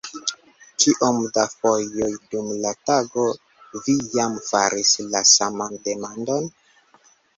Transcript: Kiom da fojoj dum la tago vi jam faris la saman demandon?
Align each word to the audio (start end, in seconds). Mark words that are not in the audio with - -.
Kiom 0.83 1.17
da 1.35 1.43
fojoj 1.51 2.07
dum 2.31 2.49
la 2.63 2.71
tago 2.91 3.27
vi 3.75 3.95
jam 4.15 4.41
faris 4.49 4.95
la 5.13 5.23
saman 5.37 5.81
demandon? 5.91 6.53